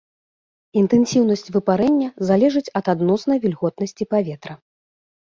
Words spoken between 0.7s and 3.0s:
Інтэнсіўнасць выпарэння залежыць ад